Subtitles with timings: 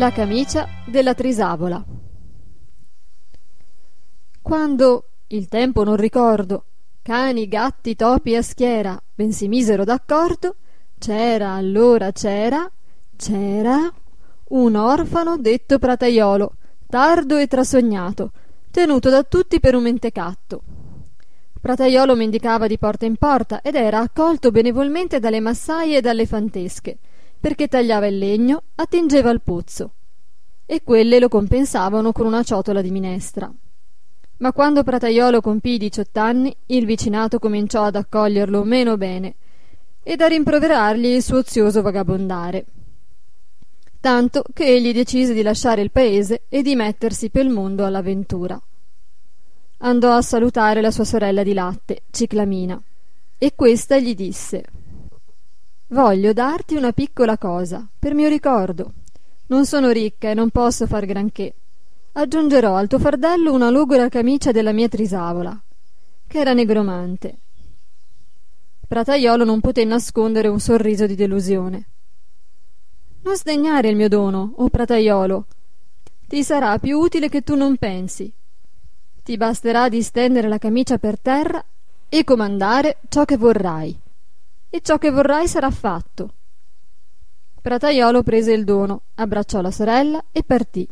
[0.00, 1.84] La camicia della trisavola.
[4.40, 6.64] Quando, il tempo non ricordo,
[7.02, 10.56] cani, gatti, topi a schiera ben si misero d'accordo,
[10.98, 12.66] c'era allora c'era,
[13.14, 13.92] c'era
[14.48, 16.52] un orfano detto prataiolo,
[16.86, 18.30] tardo e trasognato,
[18.70, 20.62] tenuto da tutti per un mentecatto.
[21.60, 26.96] Prataiolo mendicava di porta in porta ed era accolto benevolmente dalle massaie e dalle fantesche,
[27.40, 29.94] perché tagliava il legno, attingeva il pozzo,
[30.66, 33.50] e quelle lo compensavano con una ciotola di minestra.
[34.38, 39.34] Ma quando Prataiolo compì diciott'anni, il vicinato cominciò ad accoglierlo meno bene
[40.02, 42.64] ed a rimproverargli il suo ozioso vagabondare.
[44.00, 48.60] Tanto che egli decise di lasciare il paese e di mettersi pel mondo all'avventura.
[49.78, 52.80] Andò a salutare la sua sorella di latte, Ciclamina,
[53.36, 54.64] e questa gli disse
[55.92, 58.92] Voglio darti una piccola cosa, per mio ricordo.
[59.46, 61.52] Non sono ricca e non posso far granché.
[62.12, 65.60] Aggiungerò al tuo fardello una logora camicia della mia trisavola,
[66.28, 67.38] che era negromante.
[68.86, 71.86] Prataiolo non poté nascondere un sorriso di delusione.
[73.22, 75.46] Non sdegnare il mio dono, o oh prataiolo.
[76.28, 78.32] Ti sarà più utile che tu non pensi.
[79.24, 81.64] Ti basterà di stendere la camicia per terra
[82.08, 84.00] e comandare ciò che vorrai.
[84.70, 86.34] E ciò che vorrai sarà fatto.
[87.60, 90.88] Prataiolo prese il dono, abbracciò la sorella e partì.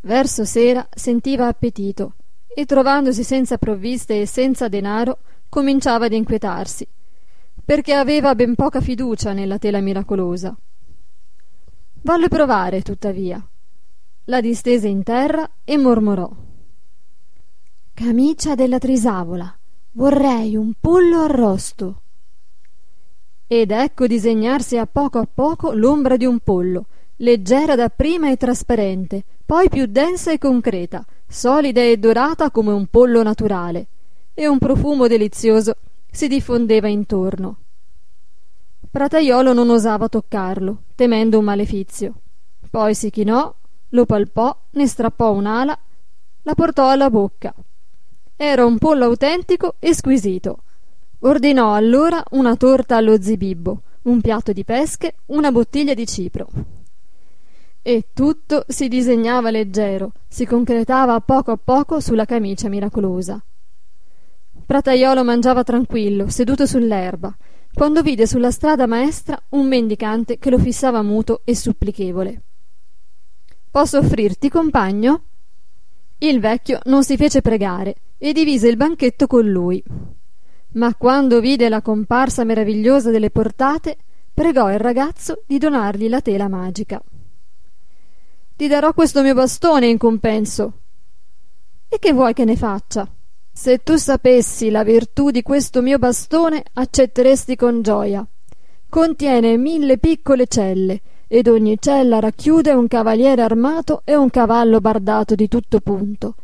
[0.00, 2.14] Verso sera sentiva appetito
[2.48, 5.18] e trovandosi senza provviste e senza denaro
[5.50, 6.88] cominciava ad inquietarsi,
[7.64, 10.56] perché aveva ben poca fiducia nella tela miracolosa.
[12.02, 13.46] Volle provare, tuttavia.
[14.24, 16.30] La distese in terra e mormorò.
[17.92, 19.54] Camicia della trisavola,
[19.92, 22.02] vorrei un pollo arrosto.
[23.52, 29.24] Ed ecco disegnarsi a poco a poco l'ombra di un pollo, leggera dapprima e trasparente,
[29.44, 33.86] poi più densa e concreta, solida e dorata come un pollo naturale,
[34.34, 35.74] e un profumo delizioso
[36.08, 37.56] si diffondeva intorno.
[38.88, 42.14] Prataiolo non osava toccarlo, temendo un malefizio.
[42.70, 43.52] Poi si chinò,
[43.88, 45.76] lo palpò, ne strappò un'ala,
[46.42, 47.52] la portò alla bocca.
[48.36, 50.62] Era un pollo autentico e squisito.
[51.22, 56.48] Ordinò allora una torta allo zibibbo, un piatto di pesche, una bottiglia di cipro.
[57.82, 63.42] E tutto si disegnava leggero, si concretava a poco a poco sulla camicia miracolosa.
[64.64, 67.36] Prataiolo mangiava tranquillo, seduto sull'erba,
[67.74, 72.42] quando vide sulla strada maestra un mendicante che lo fissava muto e supplichevole.
[73.70, 75.24] Posso offrirti, compagno?
[76.16, 79.82] Il vecchio non si fece pregare e divise il banchetto con lui.
[80.72, 83.96] Ma quando vide la comparsa meravigliosa delle portate,
[84.32, 87.02] pregò il ragazzo di donargli la tela magica.
[88.56, 90.72] Ti darò questo mio bastone in compenso.
[91.88, 93.08] E che vuoi che ne faccia?
[93.52, 98.24] Se tu sapessi la virtù di questo mio bastone, accetteresti con gioia.
[98.88, 105.34] Contiene mille piccole celle, ed ogni cella racchiude un cavaliere armato e un cavallo bardato
[105.34, 106.34] di tutto punto.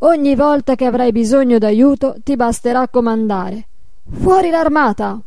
[0.00, 3.66] Ogni volta che avrai bisogno d'aiuto ti basterà comandare.
[4.10, 5.20] Fuori l'armata!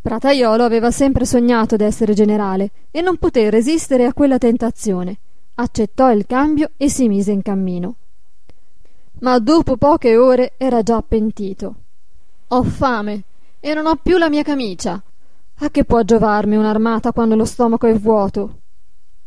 [0.00, 5.18] Prataiolo aveva sempre sognato d'essere generale e non poté resistere a quella tentazione.
[5.54, 7.94] Accettò il cambio e si mise in cammino.
[9.20, 11.74] Ma dopo poche ore era già pentito.
[12.48, 13.22] Ho fame
[13.60, 15.00] e non ho più la mia camicia.
[15.58, 18.61] A che può giovarmi un'armata quando lo stomaco è vuoto?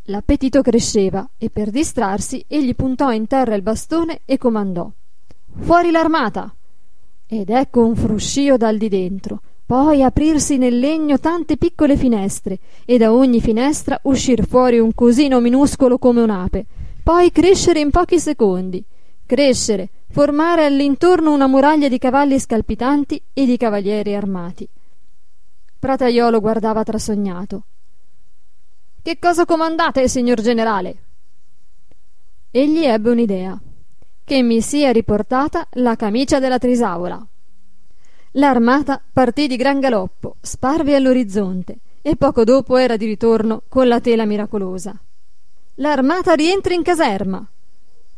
[0.06, 4.90] L'appetito cresceva e per distrarsi egli puntò in terra il bastone e comandò:
[5.60, 6.54] Fuori l'armata!
[7.28, 13.00] Ed ecco un fruscio dal di dentro poi aprirsi nel legno tante piccole finestre e
[13.00, 16.66] da ogni finestra uscir fuori un cosino minuscolo come un'ape,
[17.02, 18.84] poi crescere in pochi secondi,
[19.26, 24.68] crescere, formare all'intorno una muraglia di cavalli scalpitanti e di cavalieri armati.
[25.80, 27.64] Prataiolo guardava trasognato.
[29.06, 30.96] Che cosa comandate, signor generale?
[32.50, 33.56] Egli ebbe un'idea.
[34.24, 37.24] Che mi sia riportata la camicia della trisavola.
[38.32, 44.00] L'armata partì di gran galoppo, sparve all'orizzonte, e poco dopo era di ritorno con la
[44.00, 45.00] tela miracolosa.
[45.76, 47.48] L'armata rientra in caserma.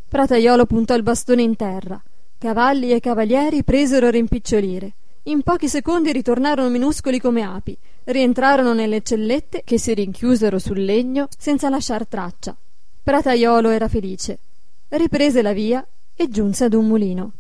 [0.07, 2.01] Prataiolo puntò il bastone in terra.
[2.37, 4.93] Cavalli e cavalieri presero a rimpicciolire.
[5.27, 11.27] In pochi secondi ritornarono minuscoli come api, rientrarono nelle cellette che si rinchiusero sul legno
[11.37, 12.55] senza lasciar traccia.
[13.03, 14.39] Prataiolo era felice.
[14.87, 15.85] Riprese la via
[16.15, 17.31] e giunse ad un mulino.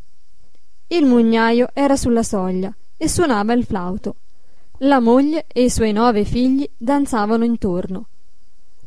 [0.87, 4.15] Il mugnaio era sulla soglia e suonava il flauto.
[4.79, 8.07] La moglie e i suoi nove figli danzavano intorno.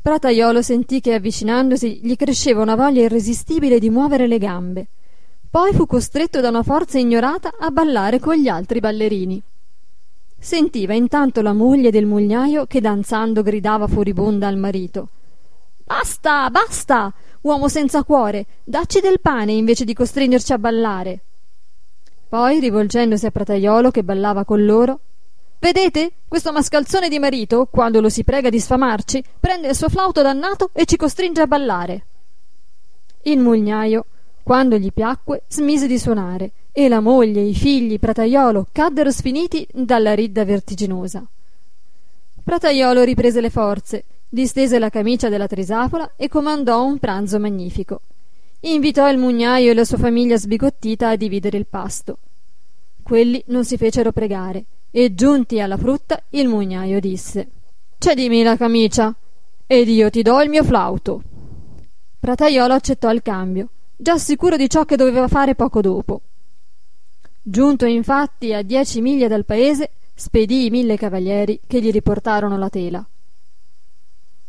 [0.03, 4.88] Prataiolo sentì che avvicinandosi gli cresceva una voglia irresistibile di muovere le gambe.
[5.50, 9.43] Poi fu costretto da una forza ignorata a ballare con gli altri ballerini.
[10.38, 15.08] Sentiva intanto la moglie del mugnaio che danzando gridava furibonda al marito.
[15.85, 21.20] Basta, basta, uomo senza cuore, dacci del pane invece di costringerci a ballare.
[22.29, 25.00] Poi, rivolgendosi a Prataiolo che ballava con loro,
[25.61, 26.12] Vedete?
[26.26, 30.70] Questo mascalzone di marito, quando lo si prega di sfamarci, prende il suo flauto dannato
[30.73, 32.06] e ci costringe a ballare.
[33.25, 34.06] Il mugnaio,
[34.43, 40.15] quando gli piacque, smise di suonare e la moglie, i figli, Prataiolo caddero sfiniti dalla
[40.15, 41.25] ridda vertiginosa.
[42.43, 48.01] Prataiolo riprese le forze, distese la camicia della trisapola e comandò un pranzo magnifico.
[48.61, 52.19] Invitò il mugnaio e la sua famiglia sbigottita a dividere il pasto.
[53.03, 57.49] Quelli non si fecero pregare e giunti alla frutta il mugnaio disse
[57.99, 59.15] Cedimi la camicia
[59.67, 61.23] ed io ti do il mio flauto.
[62.19, 63.69] Prataiolo accettò il cambio,
[64.00, 66.23] già sicuro di ciò che doveva fare poco dopo.
[67.43, 72.70] Giunto infatti a dieci miglia dal paese, spedì i mille cavalieri che gli riportarono la
[72.70, 73.06] tela.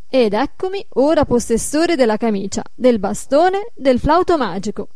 [0.10, 4.90] Ed eccomi ora possessore della camicia, del bastone, del flauto magico.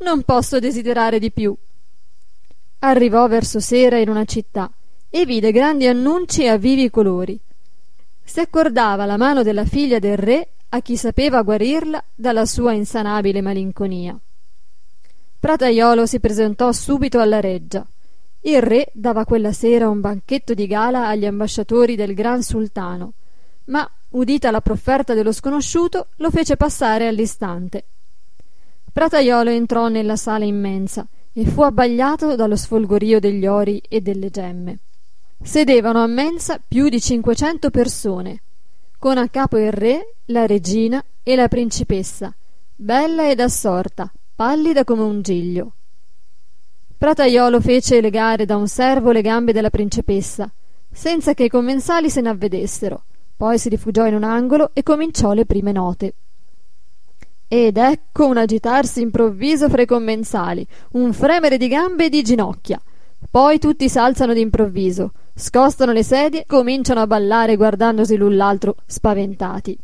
[0.00, 1.54] Non posso desiderare di più.
[2.80, 4.70] Arrivò verso sera in una città
[5.08, 7.38] e vide grandi annunci a vivi colori.
[8.22, 13.42] Si accordava la mano della figlia del re a chi sapeva guarirla dalla sua insanabile
[13.42, 14.18] malinconia.
[15.38, 17.86] Prataiolo si presentò subito alla reggia.
[18.40, 23.12] Il re dava quella sera un banchetto di gala agli ambasciatori del gran sultano,
[23.64, 27.84] ma, udita la profferta dello sconosciuto, lo fece passare all'istante.
[28.90, 34.78] Prataiolo entrò nella sala immensa e fu abbagliato dallo sfolgorio degli ori e delle gemme.
[35.42, 38.40] Sedevano a mensa più di cinquecento persone,
[39.02, 42.32] con a capo il re, la regina e la principessa,
[42.76, 45.72] bella ed assorta, pallida come un giglio.
[46.98, 50.48] Prataiolo fece legare da un servo le gambe della principessa,
[50.88, 53.02] senza che i commensali se n'avvedessero.
[53.36, 56.14] Poi si rifugiò in un angolo e cominciò le prime note.
[57.48, 62.80] Ed ecco un agitarsi improvviso fra i commensali, un fremere di gambe e di ginocchia.
[63.30, 69.78] Poi tutti s'alzano d'improvviso, scostano le sedie, cominciano a ballare guardandosi l'un l'altro spaventati.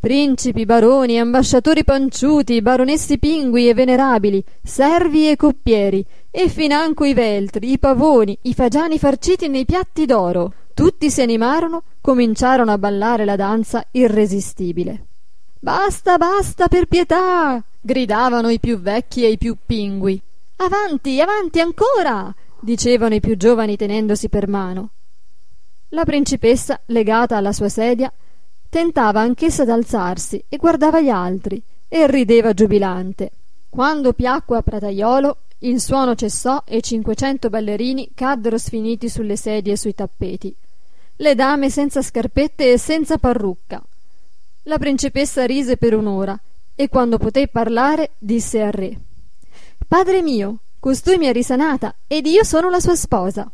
[0.00, 7.72] Principi, baroni, ambasciatori panciuti, baronessi pingui e venerabili, servi e coppieri, e financo i veltri,
[7.72, 10.52] i pavoni, i fagiani farciti nei piatti d'oro.
[10.72, 15.06] Tutti si animarono, cominciarono a ballare la danza irresistibile.
[15.58, 17.60] Basta, basta, per pietà!
[17.80, 20.22] gridavano i più vecchi e i più pingui.
[20.58, 22.32] Avanti, avanti ancora!
[22.60, 24.90] Dicevano i più giovani tenendosi per mano.
[25.90, 28.12] La principessa, legata alla sua sedia,
[28.68, 33.30] tentava anch'essa d'alzarsi e guardava gli altri e rideva giubilante.
[33.68, 39.76] Quando piacque a Prataiolo, il suono cessò e cinquecento ballerini caddero sfiniti sulle sedie e
[39.76, 40.54] sui tappeti.
[41.16, 43.82] Le dame senza scarpette e senza parrucca.
[44.64, 46.38] La principessa rise per un'ora
[46.74, 48.96] e quando poté parlare disse al re
[49.88, 53.50] Padre mio, Costui mi ha risanata ed io sono la sua sposa.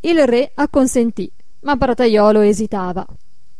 [0.00, 1.30] Il re acconsentì,
[1.60, 3.06] ma Prataiolo esitava.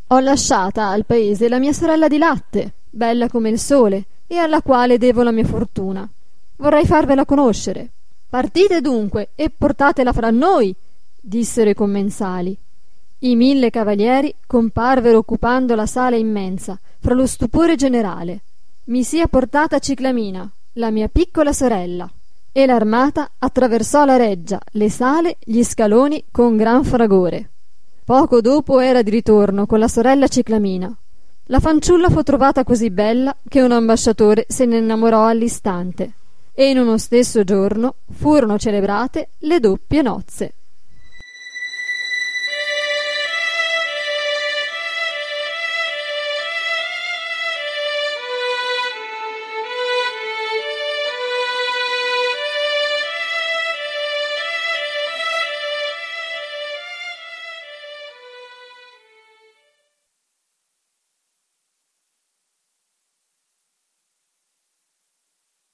[0.08, 4.60] Ho lasciata al paese la mia sorella di latte, bella come il sole, e alla
[4.60, 6.08] quale devo la mia fortuna.
[6.56, 7.90] Vorrei farvela conoscere.
[8.28, 10.74] Partite dunque e portatela fra noi,
[11.20, 12.58] dissero i commensali.
[13.20, 18.40] I mille cavalieri comparvero occupando la sala immensa, fra lo stupore generale.
[18.84, 22.10] Mi sia portata Ciclamina, la mia piccola sorella
[22.52, 27.50] e l'armata attraversò la reggia, le sale, gli scaloni con gran fragore.
[28.04, 30.94] Poco dopo era di ritorno con la sorella Ciclamina.
[31.44, 36.14] La fanciulla fu trovata così bella che un ambasciatore se ne innamorò all'istante
[36.52, 40.54] e in uno stesso giorno furono celebrate le doppie nozze.